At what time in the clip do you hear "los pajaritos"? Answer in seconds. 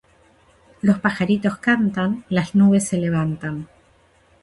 0.81-1.59